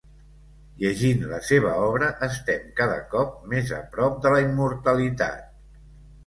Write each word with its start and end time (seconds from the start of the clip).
Llegint 0.83 1.19
la 1.33 1.41
seva 1.49 1.73
obra 1.89 2.07
estem 2.27 2.63
cada 2.79 2.97
cop 3.13 3.37
més 3.53 3.75
a 3.81 3.83
prop 3.93 4.17
de 4.25 4.33
la 4.37 4.41
immortalitat. 4.47 5.47